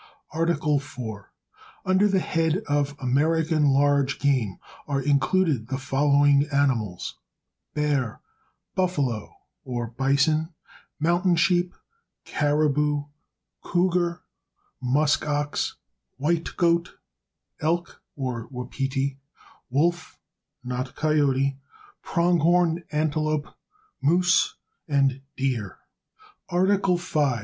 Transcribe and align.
Article 0.31 0.77
IV. 0.79 1.25
Under 1.85 2.07
the 2.07 2.17
head 2.17 2.63
of 2.67 2.95
American 2.97 3.65
large 3.67 4.17
game 4.17 4.57
are 4.87 4.99
included 4.99 5.67
the 5.67 5.77
following 5.77 6.47
animals: 6.51 7.19
Bear, 7.75 8.19
buffalo 8.73 9.35
(bison), 9.97 10.55
mountain 10.99 11.35
sheep, 11.35 11.75
caribou, 12.25 13.03
cougar, 13.63 14.23
musk 14.81 15.27
ox, 15.27 15.75
white 16.17 16.49
goat, 16.57 16.95
elk 17.59 18.01
(wapiti), 18.17 19.19
wolf 19.69 20.17
(not 20.63 20.95
coyote), 20.95 21.57
pronghorn 22.01 22.83
antelope, 22.91 23.49
moose 24.01 24.55
and 24.87 25.21
deer. 25.37 25.77
Article 26.49 26.97
V. 26.97 27.33